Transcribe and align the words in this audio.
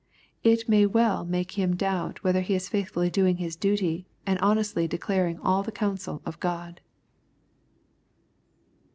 It 0.43 0.67
may 0.67 0.87
well 0.87 1.25
make 1.25 1.51
him 1.59 1.75
doubt 1.75 2.23
whether 2.23 2.41
he 2.41 2.55
is 2.55 2.67
faithfully 2.67 3.11
doing 3.11 3.37
his 3.37 3.55
duty, 3.55 4.07
and 4.25 4.39
honestly 4.39 4.87
de 4.87 4.97
claring 4.97 5.37
all 5.41 5.61
the 5.61 5.71
counsel 5.71 6.23
of 6.25 6.39
God. 6.39 6.81